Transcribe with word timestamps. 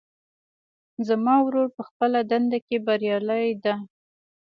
زما 1.07 1.35
ورور 1.43 1.67
په 1.77 1.81
خپله 1.89 2.19
دنده 2.31 2.59
کې 2.67 2.77
بریالی 2.87 3.47
ده 3.63 3.73